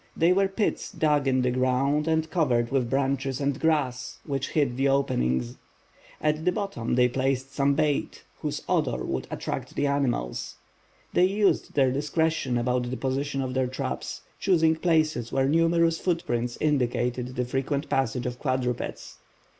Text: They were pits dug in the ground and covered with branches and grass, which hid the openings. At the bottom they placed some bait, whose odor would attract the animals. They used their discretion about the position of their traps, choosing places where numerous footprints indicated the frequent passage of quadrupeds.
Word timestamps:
They 0.17 0.33
were 0.33 0.47
pits 0.47 0.91
dug 0.91 1.27
in 1.27 1.43
the 1.43 1.51
ground 1.51 2.07
and 2.07 2.27
covered 2.31 2.71
with 2.71 2.89
branches 2.89 3.39
and 3.39 3.59
grass, 3.59 4.17
which 4.25 4.49
hid 4.49 4.75
the 4.75 4.87
openings. 4.89 5.57
At 6.19 6.43
the 6.43 6.51
bottom 6.51 6.95
they 6.95 7.07
placed 7.07 7.53
some 7.53 7.75
bait, 7.75 8.23
whose 8.41 8.63
odor 8.67 9.05
would 9.05 9.27
attract 9.29 9.75
the 9.75 9.85
animals. 9.85 10.55
They 11.13 11.25
used 11.25 11.75
their 11.75 11.91
discretion 11.91 12.57
about 12.57 12.89
the 12.89 12.97
position 12.97 13.43
of 13.43 13.53
their 13.53 13.67
traps, 13.67 14.21
choosing 14.39 14.75
places 14.75 15.31
where 15.31 15.47
numerous 15.47 15.99
footprints 15.99 16.57
indicated 16.59 17.35
the 17.35 17.45
frequent 17.45 17.87
passage 17.87 18.25
of 18.25 18.39
quadrupeds. 18.39 19.19